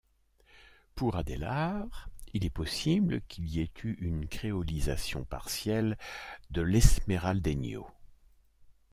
[0.95, 5.95] Pour Adelaar, il est possible qu'il y ait eû une créolisation partielle
[6.49, 7.85] de l'esmeraldeño.